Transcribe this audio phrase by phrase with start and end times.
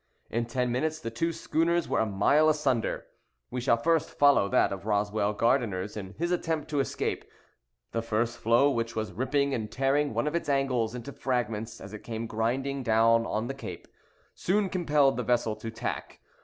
[0.31, 3.05] In ten minutes the two schooners were a mile asunder.
[3.51, 7.23] We shall first follow that of Roswell Gardiner's in his attempt to escape.
[7.91, 11.93] The first floe, which was ripping and tearing one of its angles into fragments, as
[11.93, 13.87] it came grinding down on the cape,
[14.33, 16.19] soon compelled the vessel to tack.